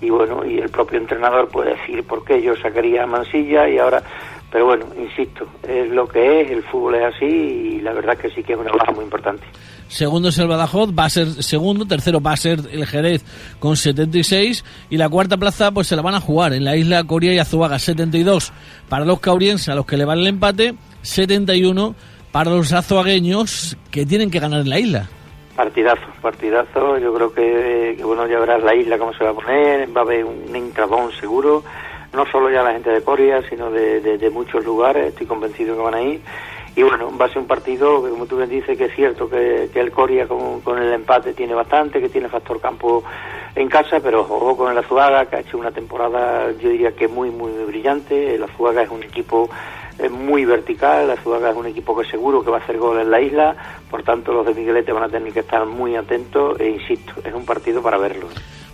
y 0.00 0.10
bueno, 0.10 0.44
y 0.44 0.58
el 0.58 0.68
propio 0.68 0.98
entrenador 0.98 1.48
puede 1.48 1.76
decir 1.76 2.04
por 2.04 2.24
qué 2.24 2.42
yo 2.42 2.56
sacaría 2.56 3.04
a 3.04 3.06
Mansilla 3.06 3.68
y 3.68 3.78
ahora 3.78 4.02
pero 4.50 4.66
bueno, 4.66 4.86
insisto, 4.98 5.46
es 5.66 5.90
lo 5.90 6.06
que 6.06 6.40
es, 6.40 6.50
el 6.50 6.62
fútbol 6.62 6.94
es 6.94 7.14
así 7.14 7.26
y 7.26 7.80
la 7.80 7.92
verdad 7.92 8.16
que 8.16 8.30
sí 8.30 8.42
que 8.42 8.52
es 8.52 8.58
una 8.58 8.70
baja 8.72 8.92
muy 8.92 9.04
importante. 9.04 9.44
Segundo 9.88 10.28
es 10.28 10.38
el 10.38 10.48
Badajoz, 10.48 10.90
va 10.98 11.04
a 11.04 11.10
ser 11.10 11.42
segundo, 11.42 11.84
tercero 11.84 12.20
va 12.20 12.32
a 12.32 12.36
ser 12.36 12.60
el 12.70 12.86
Jerez 12.86 13.24
con 13.58 13.76
76 13.76 14.64
y 14.88 14.96
la 14.96 15.08
cuarta 15.08 15.36
plaza 15.36 15.72
pues 15.72 15.88
se 15.88 15.96
la 15.96 16.02
van 16.02 16.14
a 16.14 16.20
jugar 16.20 16.52
en 16.52 16.64
la 16.64 16.76
isla 16.76 17.04
Coria 17.04 17.34
y 17.34 17.38
Azuaga, 17.38 17.78
72 17.78 18.52
para 18.88 19.04
los 19.04 19.20
caurienses 19.20 19.68
a 19.68 19.74
los 19.74 19.84
que 19.84 19.96
le 19.96 20.04
vale 20.04 20.22
el 20.22 20.28
empate, 20.28 20.74
71 21.02 21.94
para 22.32 22.50
los 22.50 22.72
azuagueños 22.72 23.76
que 23.90 24.06
tienen 24.06 24.30
que 24.30 24.40
ganar 24.40 24.60
en 24.60 24.70
la 24.70 24.78
isla. 24.78 25.08
Partidazo, 25.56 26.06
partidazo, 26.20 26.98
yo 26.98 27.14
creo 27.14 27.32
que, 27.32 27.98
bueno, 28.04 28.26
ya 28.26 28.38
verás 28.38 28.62
la 28.62 28.74
isla 28.74 28.98
cómo 28.98 29.14
se 29.14 29.24
va 29.24 29.30
a 29.30 29.34
poner, 29.34 29.96
va 29.96 30.02
a 30.02 30.04
haber 30.04 30.24
un 30.24 30.54
intradón 30.54 31.10
seguro 31.12 31.64
no 32.16 32.26
solo 32.26 32.50
ya 32.50 32.62
la 32.62 32.72
gente 32.72 32.90
de 32.90 33.02
Coria, 33.02 33.42
sino 33.48 33.70
de, 33.70 34.30
muchos 34.32 34.64
lugares, 34.64 35.08
estoy 35.08 35.26
convencido 35.26 35.76
que 35.76 35.82
van 35.82 35.94
a 35.94 36.02
ir. 36.02 36.20
Y 36.74 36.82
bueno, 36.82 37.10
va 37.16 37.26
a 37.26 37.28
ser 37.28 37.38
un 37.38 37.46
partido 37.46 38.02
que, 38.02 38.10
como 38.10 38.26
tú 38.26 38.36
bien 38.36 38.50
dices, 38.50 38.76
que 38.76 38.86
es 38.86 38.94
cierto 38.94 39.28
que, 39.28 39.70
el 39.72 39.92
Coria 39.92 40.26
con, 40.26 40.78
el 40.78 40.92
empate 40.92 41.32
tiene 41.32 41.54
bastante, 41.54 42.00
que 42.00 42.08
tiene 42.08 42.28
factor 42.28 42.60
campo 42.60 43.02
en 43.54 43.68
casa, 43.68 44.00
pero 44.00 44.20
ojo 44.20 44.56
con 44.56 44.72
el 44.72 44.78
Azuaga, 44.78 45.26
que 45.26 45.36
ha 45.36 45.40
hecho 45.40 45.56
una 45.58 45.70
temporada, 45.70 46.50
yo 46.52 46.68
diría 46.68 46.92
que 46.92 47.08
muy, 47.08 47.30
muy 47.30 47.52
brillante. 47.66 48.34
El 48.34 48.42
Azuaga 48.42 48.82
es 48.82 48.90
un 48.90 49.02
equipo 49.02 49.48
eh, 49.98 50.08
muy 50.08 50.44
vertical, 50.44 51.04
el 51.04 51.10
Azuaga 51.10 51.50
es 51.50 51.56
un 51.56 51.66
equipo 51.66 51.96
que 51.96 52.08
seguro 52.08 52.44
que 52.44 52.50
va 52.50 52.58
a 52.58 52.60
hacer 52.60 52.78
gol 52.78 53.00
en 53.00 53.10
la 53.10 53.20
isla, 53.20 53.56
por 53.90 54.02
tanto 54.02 54.32
los 54.32 54.46
de 54.46 54.54
Miguelete 54.54 54.92
van 54.92 55.04
a 55.04 55.08
tener 55.08 55.32
que 55.32 55.40
estar 55.40 55.64
muy 55.66 55.96
atentos 55.96 56.60
e 56.60 56.68
insisto, 56.68 57.14
es 57.24 57.32
un 57.32 57.44
partido 57.44 57.82
para 57.82 57.96
verlo. 57.96 58.28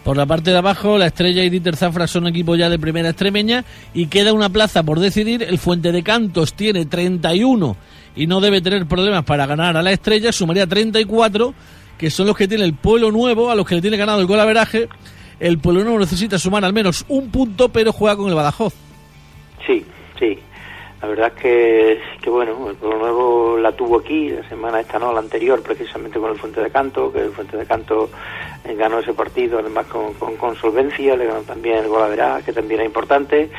Por 0.05 0.17
la 0.17 0.27
parte 0.27 0.51
de 0.51 0.59
abajo, 0.59 0.99
la 0.99 1.07
Estrella 1.07 1.45
y 1.45 1.51
Dieter 1.51 1.77
Zafra 1.77 2.09
son 2.09 2.27
equipo 2.27 2.57
ya 2.57 2.69
de 2.69 2.79
primera 2.79 3.11
extremeña 3.11 3.65
y 3.95 4.07
queda 4.07 4.33
una 4.33 4.49
plaza 4.49 4.83
por 4.83 4.99
decidir. 4.99 5.45
El 5.45 5.59
Fuente 5.59 5.93
de 5.93 6.03
Cantos 6.03 6.55
tiene 6.55 6.87
31 6.87 7.77
y 8.17 8.27
no 8.27 8.41
debe 8.41 8.61
tener 8.61 8.87
problemas 8.87 9.25
para 9.25 9.47
ganar 9.47 9.77
a 9.77 9.83
la 9.83 9.93
Estrella. 9.93 10.33
Sumaría 10.33 10.67
34, 10.67 11.55
que 11.97 12.11
son 12.11 12.27
los 12.27 12.37
que 12.37 12.49
tiene 12.49 12.65
el 12.65 12.75
Pueblo 12.75 13.13
Nuevo, 13.13 13.49
a 13.49 13.55
los 13.55 13.65
que 13.65 13.77
le 13.77 13.81
tiene 13.81 13.97
ganado 13.97 14.21
el 14.21 14.27
gol 14.27 14.45
veraje. 14.45 14.89
El 15.39 15.59
Pueblo 15.59 15.85
Nuevo 15.85 16.01
necesita 16.01 16.37
sumar 16.37 16.65
al 16.65 16.73
menos 16.73 17.05
un 17.09 17.31
punto, 17.31 17.69
pero 17.69 17.93
juega 17.93 18.17
con 18.17 18.29
el 18.29 18.35
Badajoz. 18.35 18.75
Sí, 19.65 19.85
sí. 20.19 20.37
La 21.03 21.09
verdad 21.09 21.33
es 21.35 21.43
que, 21.43 22.01
que, 22.23 22.31
bueno, 22.31 22.71
el 22.71 22.77
Pueblo 22.77 22.99
Nuevo 22.99 23.57
la 23.59 23.73
tuvo 23.73 23.99
aquí 23.99 24.29
la 24.29 24.49
semana 24.49 24.79
esta, 24.79 25.01
no, 25.01 25.13
la 25.13 25.19
anterior, 25.19 25.61
precisamente 25.61 26.21
con 26.21 26.31
el 26.31 26.39
Fuente 26.39 26.61
de 26.61 26.71
Canto, 26.71 27.13
que 27.13 27.23
el 27.23 27.33
Fuente 27.33 27.57
de 27.57 27.67
Canto 27.67 28.09
eh, 28.65 28.77
ganó 28.77 29.01
ese 29.01 29.13
partido 29.13 29.59
además 29.59 29.87
con, 29.87 30.15
con, 30.15 30.55
solvencia, 30.55 31.17
le 31.17 31.27
ganó 31.27 31.41
también 31.41 31.79
el 31.79 31.89
gol 31.89 32.21
a 32.21 32.41
que 32.43 32.53
también 32.53 32.81
era 32.81 32.87
importante, 32.87 33.51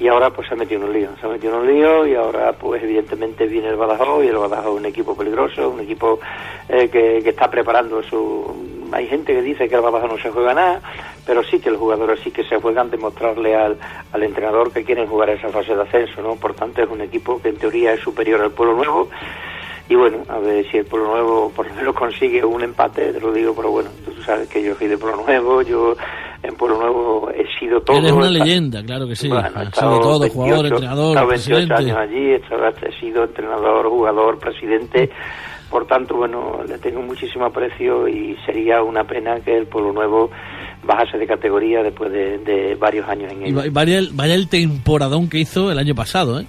y 0.00 0.08
ahora 0.08 0.30
pues 0.30 0.48
se 0.48 0.54
ha 0.54 0.56
metido 0.56 0.80
en 0.82 0.88
un 0.88 0.92
lío, 0.92 1.10
se 1.20 1.26
ha 1.26 1.28
metido 1.28 1.54
en 1.54 1.60
un 1.60 1.66
lío 1.72 2.04
y 2.04 2.16
ahora 2.16 2.52
pues 2.52 2.82
evidentemente 2.82 3.46
viene 3.46 3.68
el 3.68 3.76
Badajoz 3.76 4.24
y 4.24 4.28
el 4.28 4.36
Badajoz 4.36 4.74
es 4.74 4.80
un 4.80 4.86
equipo 4.86 5.16
peligroso, 5.16 5.70
un 5.70 5.80
equipo 5.80 6.18
eh, 6.68 6.88
que, 6.88 7.20
que 7.22 7.30
está 7.30 7.48
preparando 7.48 8.02
su 8.02 8.78
hay 8.90 9.06
gente 9.06 9.34
que 9.34 9.42
dice 9.42 9.68
que 9.68 9.74
el 9.74 9.80
Badajoz 9.82 10.10
no 10.10 10.18
se 10.18 10.30
juega 10.30 10.54
nada, 10.54 10.80
pero 11.28 11.42
sí 11.44 11.60
que 11.60 11.70
los 11.70 11.78
jugadores 11.78 12.20
sí 12.24 12.30
que 12.30 12.42
se 12.44 12.56
juegan 12.56 12.90
demostrarle 12.90 13.54
al, 13.54 13.76
al 14.12 14.22
entrenador 14.22 14.72
que 14.72 14.82
quieren 14.82 15.06
jugar 15.06 15.28
esa 15.28 15.50
fase 15.50 15.74
de 15.74 15.82
ascenso, 15.82 16.22
¿no? 16.22 16.36
Por 16.36 16.54
tanto, 16.54 16.82
es 16.82 16.88
un 16.88 17.02
equipo 17.02 17.38
que 17.42 17.50
en 17.50 17.58
teoría 17.58 17.92
es 17.92 18.00
superior 18.00 18.40
al 18.40 18.50
Pueblo 18.50 18.76
Nuevo. 18.76 19.10
Y 19.90 19.94
bueno, 19.94 20.22
a 20.26 20.38
ver 20.38 20.64
si 20.70 20.78
el 20.78 20.86
Pueblo 20.86 21.08
Nuevo 21.08 21.52
por 21.54 21.68
lo 21.68 21.74
menos 21.74 21.94
consigue 21.94 22.42
un 22.42 22.62
empate, 22.62 23.12
te 23.12 23.20
lo 23.20 23.30
digo, 23.30 23.54
pero 23.54 23.70
bueno, 23.70 23.90
tú 24.06 24.22
sabes 24.22 24.48
que 24.48 24.62
yo 24.62 24.74
soy 24.76 24.88
de 24.88 24.96
Pueblo 24.96 25.22
Nuevo, 25.22 25.60
yo 25.60 25.94
en 26.42 26.54
Pueblo 26.54 26.78
Nuevo 26.78 27.30
he 27.30 27.44
sido 27.58 27.82
todo. 27.82 27.98
Eres 27.98 28.12
una 28.12 28.30
leyenda, 28.30 28.82
claro 28.82 29.06
que 29.06 29.14
sí. 29.14 29.28
Bueno, 29.28 29.48
he 29.60 29.70
sido 29.70 30.00
todo, 30.00 30.26
jugador, 30.30 30.64
entrenador, 30.64 31.18
he 31.18 31.26
28 31.26 31.74
años 31.74 31.96
allí, 31.98 32.32
he 32.32 33.00
sido 33.00 33.24
entrenador, 33.24 33.86
jugador, 33.86 34.38
presidente. 34.38 35.10
Por 35.68 35.86
tanto, 35.86 36.16
bueno, 36.16 36.60
le 36.66 36.78
tengo 36.78 37.02
muchísimo 37.02 37.44
aprecio 37.44 38.08
y 38.08 38.34
sería 38.46 38.82
una 38.82 39.04
pena 39.04 39.38
que 39.40 39.54
el 39.54 39.66
Pueblo 39.66 39.92
Nuevo 39.92 40.30
bajase 40.88 41.18
de 41.18 41.26
categoría 41.26 41.82
después 41.82 42.10
de, 42.10 42.76
varios 42.80 43.06
años 43.08 43.30
en 43.30 43.42
él. 43.42 43.66
Y 43.66 43.68
vaya 43.68 43.98
el, 43.98 44.10
vaya 44.14 44.34
el 44.34 44.48
temporadón 44.48 45.28
que 45.28 45.38
hizo 45.38 45.70
el 45.70 45.78
año 45.78 45.94
pasado, 45.94 46.40
¿eh? 46.40 46.46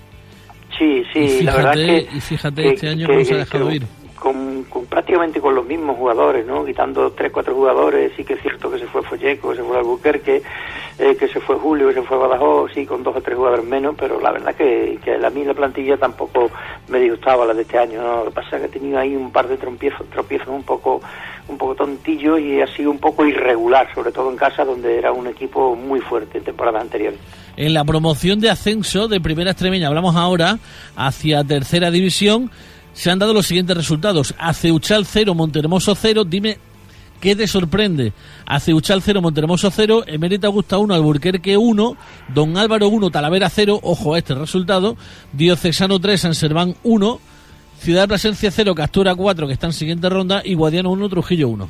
Sí, 0.77 1.03
sí, 1.11 1.43
la 1.43 1.55
verdad 1.55 1.73
que... 1.73 2.07
Y 2.15 2.21
fíjate 2.21 2.69
este 2.69 2.87
año 2.87 3.05
cómo 3.05 3.23
se 3.25 3.33
ha 3.33 3.37
dejado 3.37 3.69
ir. 3.71 3.83
Con, 4.15 4.65
prácticamente 4.89 5.41
con 5.41 5.55
los 5.55 5.65
mismos 5.65 5.97
jugadores, 5.97 6.45
¿no? 6.45 6.65
Quitando 6.65 7.11
tres, 7.11 7.31
cuatro 7.33 7.53
jugadores, 7.53 8.13
sí 8.15 8.23
que 8.23 8.33
es 8.33 8.41
cierto 8.41 8.71
que 8.71 8.79
se 8.79 8.85
fue 8.85 9.03
Folleco, 9.03 9.53
se 9.53 9.61
fue 9.61 9.77
Albuquerque, 9.77 10.41
eh, 10.99 11.15
que 11.15 11.29
se 11.29 11.39
fue 11.39 11.55
Julio, 11.55 11.87
que 11.87 11.93
se 11.95 12.01
fue 12.01 12.17
Badajoz, 12.17 12.71
sí, 12.73 12.85
con 12.85 13.03
dos 13.03 13.15
o 13.15 13.21
tres 13.21 13.37
jugadores 13.37 13.65
menos, 13.65 13.95
pero 13.97 14.19
la 14.19 14.31
verdad 14.31 14.53
que, 14.53 14.99
que 15.03 15.15
a 15.15 15.29
mí 15.29 15.45
la 15.45 15.53
plantilla 15.53 15.95
tampoco 15.97 16.51
me 16.89 16.99
disgustaba 16.99 17.45
la 17.45 17.53
de 17.53 17.61
este 17.61 17.77
año. 17.77 18.01
¿no? 18.01 18.17
Lo 18.17 18.25
que 18.25 18.35
pasa 18.35 18.57
es 18.57 18.63
que 18.63 18.67
he 18.67 18.79
tenido 18.79 18.99
ahí 18.99 19.15
un 19.15 19.31
par 19.31 19.47
de 19.47 19.57
tropiezos, 19.57 20.47
un 20.47 20.63
poco 20.63 21.01
un 21.47 21.57
poco 21.57 21.73
tontillo 21.73 22.37
y 22.37 22.61
ha 22.61 22.67
sido 22.67 22.91
un 22.91 22.99
poco 22.99 23.25
irregular, 23.25 23.87
sobre 23.95 24.11
todo 24.11 24.29
en 24.29 24.35
casa, 24.35 24.63
donde 24.63 24.97
era 24.97 25.11
un 25.11 25.25
equipo 25.25 25.75
muy 25.75 25.99
fuerte 25.99 26.37
en 26.37 26.43
temporadas 26.43 26.83
anteriores. 26.83 27.19
En 27.57 27.73
la 27.73 27.83
promoción 27.83 28.39
de 28.39 28.49
ascenso 28.49 29.07
de 29.07 29.19
Primera 29.19 29.51
Extremeña, 29.51 29.87
hablamos 29.87 30.15
ahora 30.15 30.59
hacia 30.95 31.43
Tercera 31.43 31.89
División, 31.89 32.51
se 32.93 33.09
han 33.09 33.19
dado 33.19 33.33
los 33.33 33.47
siguientes 33.47 33.77
resultados. 33.77 34.35
Aceuchal 34.37 35.05
0, 35.05 35.33
Montermoso 35.33 35.95
0. 35.95 36.23
Dime 36.25 36.57
¿Qué 37.19 37.35
te 37.35 37.47
sorprende? 37.47 38.13
Aceuchal 38.45 39.01
0, 39.01 39.21
Montermoso 39.21 39.69
0, 39.69 40.03
Emérita 40.07 40.47
Augusta 40.47 40.77
1, 40.77 40.93
Alburquerque 40.93 41.57
1, 41.57 41.97
Don 42.29 42.57
Álvaro 42.57 42.87
1, 42.87 43.09
Talavera 43.09 43.49
0, 43.49 43.79
ojo 43.83 44.13
a 44.13 44.17
este 44.17 44.35
resultado, 44.35 44.95
Diocesano 45.33 45.99
3, 45.99 46.21
San 46.21 46.33
Serván 46.33 46.75
1, 46.83 47.19
Ciudad 47.79 48.07
Plasencia 48.07 48.51
0, 48.51 48.73
Castura 48.73 49.15
4, 49.15 49.47
que 49.47 49.53
está 49.53 49.67
en 49.67 49.73
siguiente 49.73 50.09
ronda, 50.09 50.41
y 50.45 50.53
Guadiano 50.53 50.91
1, 50.91 51.09
Trujillo 51.09 51.49
1. 51.49 51.69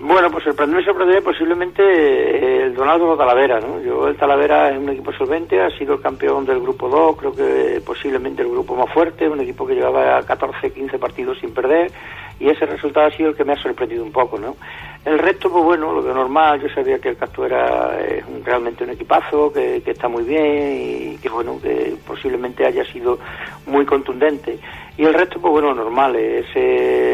Bueno, 0.00 0.30
pues 0.30 0.44
sorprenderme 0.44 0.82
sorprenderme 0.82 1.20
posiblemente 1.22 1.82
eh, 1.82 2.62
el 2.64 2.74
Donaldo 2.74 3.16
Talavera, 3.18 3.60
¿no? 3.60 3.82
Yo, 3.82 4.08
el 4.08 4.16
Talavera 4.16 4.70
es 4.70 4.78
un 4.78 4.88
equipo 4.88 5.12
solvente, 5.12 5.60
ha 5.60 5.70
sido 5.76 5.94
el 5.94 6.00
campeón 6.00 6.46
del 6.46 6.58
grupo 6.60 6.88
2, 6.88 7.16
creo 7.18 7.34
que 7.34 7.82
posiblemente 7.84 8.40
el 8.40 8.48
grupo 8.48 8.74
más 8.74 8.90
fuerte, 8.92 9.28
un 9.28 9.40
equipo 9.40 9.66
que 9.66 9.74
llevaba 9.74 10.22
14, 10.22 10.72
15 10.72 10.98
partidos 10.98 11.38
sin 11.38 11.52
perder, 11.52 11.92
y 12.40 12.48
ese 12.48 12.66
resultado 12.66 13.06
ha 13.06 13.10
sido 13.10 13.30
el 13.30 13.36
que 13.36 13.44
me 13.44 13.52
ha 13.52 13.62
sorprendido 13.62 14.02
un 14.02 14.10
poco, 14.10 14.38
¿no? 14.38 14.56
El 15.04 15.18
resto, 15.18 15.50
pues 15.50 15.62
bueno, 15.62 15.92
lo 15.92 16.02
que 16.02 16.12
normal, 16.12 16.60
yo 16.60 16.68
sabía 16.70 16.98
que 16.98 17.10
el 17.10 17.16
Castura 17.16 17.98
es 18.00 18.24
realmente 18.44 18.84
un 18.84 18.90
equipazo, 18.90 19.52
que, 19.52 19.82
que 19.82 19.92
está 19.92 20.08
muy 20.08 20.24
bien 20.24 21.12
y 21.12 21.16
que 21.18 21.28
bueno, 21.28 21.58
que 21.62 21.94
posiblemente 22.06 22.66
haya 22.66 22.84
sido 22.84 23.18
muy 23.66 23.84
contundente. 23.84 24.58
Y 24.96 25.04
el 25.04 25.14
resto, 25.14 25.40
pues 25.40 25.52
bueno, 25.52 25.74
normal, 25.74 26.16
ese 26.16 26.50
eh, 26.56 27.09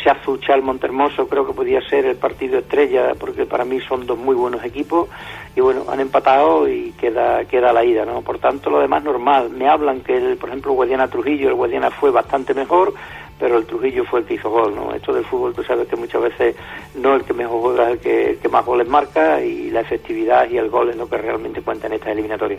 ese 0.00 0.10
Azuchal 0.10 0.62
Montermoso 0.62 1.28
creo 1.28 1.46
que 1.46 1.52
podía 1.52 1.80
ser 1.82 2.06
el 2.06 2.16
partido 2.16 2.58
estrella 2.58 3.12
porque 3.18 3.46
para 3.46 3.64
mí 3.64 3.80
son 3.80 4.06
dos 4.06 4.18
muy 4.18 4.34
buenos 4.34 4.64
equipos 4.64 5.08
y 5.54 5.60
bueno 5.60 5.84
han 5.88 6.00
empatado 6.00 6.68
y 6.68 6.92
queda 6.92 7.44
queda 7.44 7.72
la 7.72 7.84
ida 7.84 8.04
no 8.04 8.22
por 8.22 8.38
tanto 8.38 8.70
lo 8.70 8.80
demás 8.80 9.04
normal. 9.04 9.50
Me 9.50 9.68
hablan 9.68 10.00
que 10.00 10.18
por 10.40 10.48
ejemplo 10.48 10.72
Guadiana 10.72 11.08
Trujillo 11.08 11.48
el 11.48 11.54
Guadiana 11.54 11.90
fue 11.90 12.10
bastante 12.10 12.54
mejor 12.54 12.94
pero 13.38 13.58
el 13.58 13.66
Trujillo 13.66 14.04
fue 14.04 14.20
el 14.20 14.26
que 14.26 14.34
hizo 14.34 14.50
gol 14.50 14.74
no 14.74 14.94
esto 14.94 15.12
del 15.12 15.24
fútbol 15.24 15.54
tú 15.54 15.62
sabes 15.62 15.86
que 15.88 15.96
muchas 15.96 16.22
veces 16.22 16.56
no 16.96 17.14
el 17.14 17.24
que 17.24 17.34
mejor 17.34 17.60
juega 17.60 17.84
es 17.84 17.92
el 17.92 17.98
que, 17.98 18.30
el 18.30 18.38
que 18.38 18.48
más 18.48 18.64
goles 18.64 18.88
marca 18.88 19.42
y 19.42 19.70
la 19.70 19.80
efectividad 19.80 20.48
y 20.50 20.56
el 20.56 20.70
gol 20.70 20.90
es 20.90 20.96
lo 20.96 21.08
que 21.08 21.18
realmente 21.18 21.62
cuenta 21.62 21.86
en 21.86 21.94
esta 21.94 22.12
eliminatoria. 22.12 22.58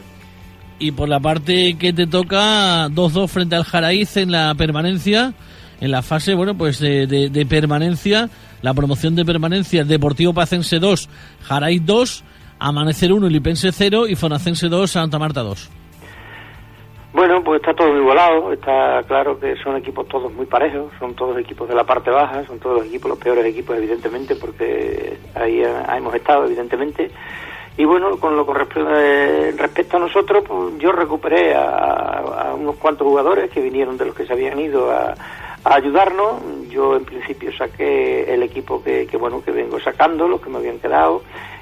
Y 0.80 0.92
por 0.94 1.08
la 1.08 1.20
parte 1.20 1.78
que 1.78 1.94
te 1.94 2.08
toca 2.08 2.88
2-2 2.88 3.28
frente 3.28 3.56
al 3.56 3.64
Jaraíz 3.64 4.18
en 4.18 4.32
la 4.32 4.56
permanencia 4.56 5.36
en 5.82 5.92
la 5.92 6.04
fase, 6.04 6.36
bueno, 6.36 6.56
pues 6.56 6.80
de, 6.80 7.46
permanencia, 7.50 8.30
la 8.62 8.74
promoción 8.74 9.16
de 9.16 9.26
permanencia, 9.26 9.84
Deportivo 9.84 10.32
Pacense 10.34 10.80
2, 10.80 11.10
Jaraíz 11.44 11.82
2, 11.84 12.24
Amanecer 12.60 13.12
1, 13.12 13.28
Lipense 13.28 13.72
0 13.72 14.08
y 14.08 14.16
Fonacense 14.16 14.70
2, 14.70 14.90
Santa 14.90 15.18
Marta 15.18 15.42
2. 15.42 15.72
Bueno, 17.14 17.44
pues 17.44 17.60
está 17.60 17.74
todo 17.74 17.98
igualado, 17.98 18.54
está 18.54 19.02
claro 19.06 19.38
que 19.38 19.56
son 19.58 19.76
equipos 19.76 20.08
todos 20.08 20.32
muy 20.32 20.46
parejos, 20.46 20.94
son 20.98 21.14
todos 21.14 21.38
equipos 21.40 21.68
de 21.68 21.76
la 21.76 21.84
parte 21.84 22.10
baja, 22.10 22.46
son 22.46 22.60
todos 22.60 22.78
los 22.78 22.86
equipos, 22.86 23.10
los 23.10 23.20
peores 23.20 23.44
equipos 23.44 23.76
evidentemente, 23.76 24.36
porque 24.36 25.18
ahí 25.36 25.62
hemos 25.98 26.14
estado 26.14 26.46
evidentemente. 26.46 27.12
Y 27.78 27.86
bueno, 27.86 28.18
con 28.18 28.38
lo 28.38 28.46
que 28.46 29.52
respecto 29.58 29.98
a 29.98 30.00
nosotros, 30.00 30.44
pues 30.48 30.78
yo 30.78 30.92
recuperé 30.92 31.56
a, 31.56 32.20
a, 32.20 32.54
unos 32.54 32.76
cuantos 32.76 33.08
jugadores 33.08 33.50
que 33.50 33.62
vinieron 33.62 33.98
de 33.98 34.06
los 34.06 34.16
que 34.16 34.26
se 34.26 34.34
habían 34.34 34.60
ido 34.60 34.92
a, 34.92 35.16
a 35.64 35.76
ayudarnos. 35.76 36.42
Yo 36.70 36.96
en 36.96 37.06
principio 37.06 37.52
saqué 37.56 38.34
el 38.34 38.44
equipo 38.44 38.84
que, 38.84 39.06
que, 39.08 39.18
bueno 39.18 39.44
que 39.44 39.52
vengo 39.52 39.80
sacando, 39.80 40.28
los 40.28 40.42
que 40.42 40.50
me 40.50 40.58
habían 40.58 40.80
quedado. 40.80 41.22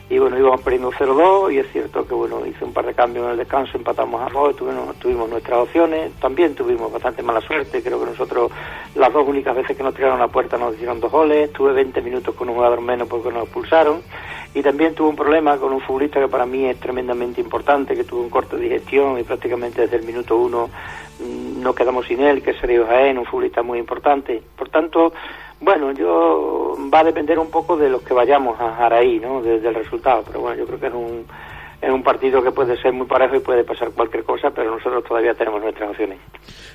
Y 0.10 0.18
bueno, 0.18 0.40
íbamos 0.40 0.62
perdiendo 0.62 0.92
0-2 0.92 1.54
y 1.54 1.60
es 1.60 1.72
cierto 1.72 2.04
que 2.08 2.16
bueno, 2.16 2.44
hice 2.44 2.66
un 2.66 2.74
par 2.74 2.84
de 2.88 2.96
cambios 2.96 3.26
en 3.26 3.32
el 3.32 3.38
descanso, 3.38 3.78
empatamos 3.78 4.20
a 4.20 4.34
dos, 4.34 4.56
tuvimos, 4.56 4.96
tuvimos 4.96 5.30
nuestras 5.30 5.60
opciones, 5.60 6.12
también 6.14 6.56
tuvimos 6.56 6.92
bastante 6.92 7.22
mala 7.22 7.40
suerte, 7.42 7.84
creo 7.84 8.00
que 8.00 8.08
nosotros 8.08 8.52
las 8.96 9.14
dos 9.14 9.28
únicas 9.28 9.56
veces 9.56 9.78
que 9.78 9.84
nos 9.84 9.94
tiraron 9.94 10.18
la 10.18 10.28
puerta 10.28 10.58
nos 10.58 10.74
hicieron 10.74 11.00
dos 11.00 11.12
goles, 11.12 11.54
tuve 11.54 11.74
20 11.74 12.02
minutos 12.02 12.34
con 12.34 12.50
un 12.50 12.56
jugador 12.56 12.82
menos 12.82 13.08
porque 13.08 13.30
nos 13.32 13.44
expulsaron 13.44 14.02
y 14.56 14.64
también 14.64 14.96
tuve 14.96 15.10
un 15.10 15.16
problema 15.16 15.58
con 15.58 15.74
un 15.74 15.82
futbolista 15.82 16.20
que 16.20 16.28
para 16.28 16.48
mí 16.48 16.66
es 16.66 16.80
tremendamente 16.80 17.40
importante, 17.40 17.94
que 17.94 18.04
tuvo 18.04 18.22
un 18.22 18.32
corte 18.32 18.56
de 18.56 18.64
digestión 18.64 19.20
y 19.20 19.24
prácticamente 19.24 19.82
desde 19.82 19.98
el 19.98 20.08
minuto 20.08 20.38
uno 20.38 20.72
nos 21.60 21.76
quedamos 21.76 22.06
sin 22.06 22.22
él, 22.22 22.42
que 22.42 22.52
es 22.52 22.58
Sergio 22.58 22.86
Jaén, 22.88 23.18
un 23.18 23.26
futbolista 23.26 23.62
muy 23.62 23.80
importante. 23.80 24.42
Por 24.56 24.70
tanto, 24.70 25.14
bueno, 25.60 25.92
yo 25.92 26.76
va 26.94 27.00
a 27.00 27.04
depender 27.04 27.38
un 27.38 27.52
poco 27.52 27.78
de 27.78 27.90
los 27.90 28.02
que 28.02 28.14
vayamos 28.14 28.60
a 28.60 28.76
Jaraí, 28.76 29.20
¿no? 29.20 29.42
Desde 29.42 29.68
el 29.68 29.76
resultado, 29.76 30.24
pero 30.26 30.42
bueno, 30.42 30.58
yo 30.58 30.66
creo 30.66 30.80
que 30.80 30.88
es 30.88 30.94
un 30.94 31.26
es 31.82 31.90
un 31.90 32.04
partido 32.04 32.44
que 32.44 32.52
puede 32.52 32.76
ser 32.82 32.94
muy 32.94 33.08
parejo 33.08 33.36
y 33.36 33.40
puede 33.40 33.64
pasar 33.64 33.90
cualquier 33.92 34.24
cosa, 34.24 34.50
pero 34.54 34.72
nosotros 34.76 35.04
todavía 35.08 35.34
tenemos 35.34 35.62
nuestras 35.62 35.90
opciones. 35.90 36.20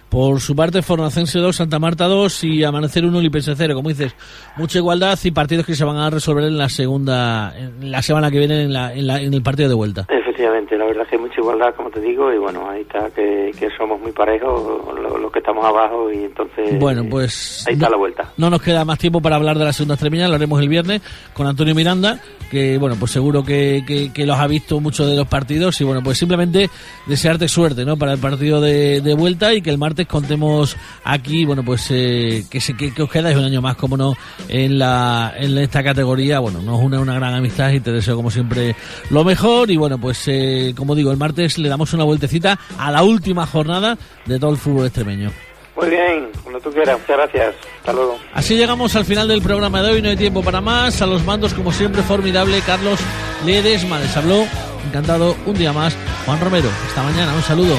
Por 0.09 0.41
su 0.41 0.55
parte, 0.55 0.83
Fornacense 0.83 1.39
2, 1.39 1.57
Santa 1.57 1.79
Marta 1.79 2.07
2 2.07 2.45
y 2.45 2.65
Amanecer 2.65 3.05
1, 3.05 3.21
Lipense 3.21 3.55
0. 3.57 3.75
Como 3.75 3.89
dices, 3.89 4.15
mucha 4.57 4.79
igualdad 4.79 5.19
y 5.25 5.31
partidos 5.31 5.67
que 5.67 5.75
se 5.75 5.85
van 5.85 5.97
a 5.97 6.09
resolver 6.09 6.45
en 6.45 6.57
la 6.57 6.69
segunda, 6.69 7.53
en 7.57 7.91
la 7.91 8.01
semana 8.01 8.31
que 8.31 8.39
viene 8.39 8.63
en, 8.63 8.73
la, 8.73 8.95
en, 8.95 9.07
la, 9.07 9.21
en 9.21 9.35
el 9.35 9.43
partido 9.43 9.69
de 9.69 9.75
vuelta. 9.75 10.07
Efectivamente, 10.09 10.77
la 10.77 10.85
verdad 10.85 11.03
es 11.03 11.09
que 11.09 11.17
hay 11.17 11.23
mucha 11.23 11.41
igualdad, 11.41 11.75
como 11.75 11.91
te 11.91 12.01
digo, 12.01 12.33
y 12.33 12.39
bueno, 12.39 12.69
ahí 12.69 12.83
está 12.83 13.11
que, 13.11 13.51
que 13.59 13.69
somos 13.77 14.01
muy 14.01 14.13
parejos 14.13 14.85
los, 15.01 15.33
que 15.33 15.39
estamos 15.41 15.65
abajo 15.65 16.13
y 16.13 16.25
entonces 16.25 16.79
bueno, 16.79 17.05
pues 17.11 17.65
ahí 17.67 17.75
está 17.75 17.91
la 17.91 17.97
vuelta. 17.97 18.33
No 18.37 18.51
nos 18.51 18.63
queda 18.63 18.85
más 18.85 18.99
tiempo 18.99 19.21
para 19.21 19.35
hablar 19.37 19.59
de 19.59 19.65
la 19.65 19.73
segunda 19.73 19.95
extremidad, 19.95 20.29
lo 20.29 20.37
haremos 20.37 20.61
el 20.61 20.69
viernes 20.69 21.03
con 21.35 21.47
Antonio 21.47 21.75
Miranda, 21.75 22.21
que 22.51 22.79
bueno, 22.79 22.95
pues 22.99 23.11
seguro 23.11 23.43
que, 23.43 23.83
que, 23.87 24.13
que 24.13 24.27
los 24.27 24.39
ha 24.39 24.47
visto 24.47 24.79
muchos 24.95 25.11
de 25.11 25.17
los 25.17 25.27
partidos 25.27 25.81
y 25.81 25.85
bueno, 25.85 26.05
pues 26.05 26.19
simplemente 26.19 26.71
desearte 27.07 27.49
suerte, 27.49 27.85
¿no? 27.85 27.97
Para 27.97 28.13
el 28.13 28.21
partido 28.21 28.61
de, 28.61 29.01
de 29.01 29.15
vuelta 29.15 29.53
y 29.53 29.61
que 29.61 29.71
el 29.71 29.77
martes 29.77 30.07
contemos 30.07 30.77
aquí, 31.03 31.45
bueno, 31.45 31.65
pues 31.65 31.89
eh, 31.91 32.45
que, 32.49 32.61
se, 32.61 32.77
que, 32.77 32.95
que, 32.95 33.03
os 33.03 33.11
quedáis 33.11 33.37
un 33.37 33.43
año 33.43 33.61
más, 33.61 33.75
como 33.75 33.97
no, 33.97 34.17
en, 34.49 34.79
la, 34.79 35.35
en 35.37 35.59
esta 35.59 35.83
categoría. 35.83 36.39
Bueno, 36.39 36.63
nos 36.63 36.81
une 36.81 36.97
una 36.97 37.15
gran 37.15 37.35
amistad 37.35 37.73
y 37.73 37.81
te 37.81 37.91
deseo 37.91 38.15
como 38.15 38.31
siempre 38.31 38.77
lo 39.11 39.25
mejor. 39.25 39.69
Y 39.73 39.77
bueno, 39.77 39.99
pues 39.99 40.29
eh, 40.29 40.73
como 40.77 40.95
digo, 40.95 41.11
el 41.11 41.17
martes 41.17 41.59
le 41.59 41.69
damos 41.69 41.93
una 41.93 42.05
vueltecita 42.05 42.57
a 42.79 42.93
la 42.93 43.03
última 43.03 43.47
jornada 43.47 43.99
de 44.27 44.39
todo 44.39 44.53
el 44.53 44.59
fútbol 44.59 44.87
extremeño. 44.87 45.33
Muy 45.75 45.91
bien, 45.91 46.31
cuando 46.45 46.61
tú 46.61 46.71
quieras. 46.71 47.01
Muchas 47.01 47.17
gracias. 47.17 47.55
Hasta 47.81 47.93
luego. 47.93 48.17
Así 48.33 48.57
llegamos 48.57 48.95
al 48.95 49.05
final 49.05 49.27
del 49.27 49.43
programa 49.43 49.83
de 49.83 49.91
hoy. 49.91 50.03
No 50.03 50.09
hay 50.09 50.17
tiempo 50.17 50.41
para 50.45 50.61
más. 50.61 51.03
A 51.03 51.07
los 51.07 51.25
mandos, 51.25 51.53
como 51.53 51.73
siempre, 51.73 52.03
formidable 52.03 52.61
Carlos 52.65 53.01
Ledesma. 53.45 53.99
Les 53.99 54.17
habló, 54.17 54.45
encantado, 54.87 55.37
un 55.47 55.55
día 55.55 55.73
más, 55.73 55.97
Juan 56.25 56.41
Romero. 56.41 56.69
Hasta 56.87 57.03
mañana. 57.03 57.35
Un 57.35 57.43
saludo. 57.43 57.79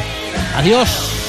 Adiós. 0.56 1.25